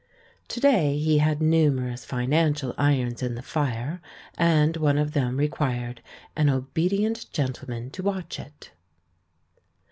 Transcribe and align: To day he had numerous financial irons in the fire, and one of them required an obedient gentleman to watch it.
To 0.47 0.59
day 0.59 0.97
he 0.97 1.19
had 1.19 1.43
numerous 1.43 2.05
financial 2.05 2.73
irons 2.75 3.21
in 3.21 3.35
the 3.35 3.43
fire, 3.43 4.01
and 4.35 4.75
one 4.77 4.97
of 4.97 5.11
them 5.13 5.37
required 5.37 6.01
an 6.35 6.49
obedient 6.49 7.31
gentleman 7.31 7.91
to 7.91 8.01
watch 8.01 8.39
it. 8.39 8.71